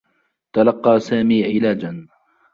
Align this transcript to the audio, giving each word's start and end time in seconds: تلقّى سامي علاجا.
تلقّى 0.53 0.99
سامي 0.99 1.45
علاجا. 1.59 2.07